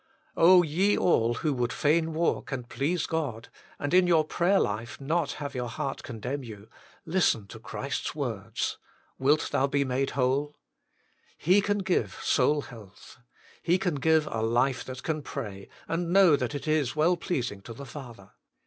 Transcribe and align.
ye 0.65 0.97
all 0.97 1.35
who 1.35 1.53
would 1.53 1.71
fain 1.71 2.11
walk 2.11 2.51
and 2.51 2.69
please 2.69 3.05
God, 3.05 3.49
and 3.77 3.93
in 3.93 4.07
your 4.07 4.23
prayer 4.25 4.59
life 4.59 4.99
not 4.99 5.33
have 5.33 5.53
your 5.53 5.69
heart 5.69 6.01
condemn 6.01 6.43
you, 6.43 6.67
listen 7.05 7.45
to 7.49 7.59
Christ 7.59 8.07
s 8.07 8.15
words:" 8.15 8.79
Wilt 9.19 9.49
thou 9.51 9.67
be 9.67 9.85
made 9.85 10.09
whole?" 10.17 10.55
He 11.47 11.61
can 11.61 11.77
give 11.83 12.15
soul 12.23 12.63
health. 12.63 13.19
He 13.61 13.77
can 13.77 13.93
give 13.93 14.25
a 14.31 14.41
life 14.41 14.83
that 14.85 15.03
can 15.03 15.21
pray, 15.21 15.69
and 15.87 16.09
know 16.11 16.35
that 16.35 16.55
it 16.55 16.67
is 16.67 16.95
well 16.95 17.15
pleasing 17.15 17.61
to 17.61 17.73
the 17.75 17.85
Father. 17.85 18.31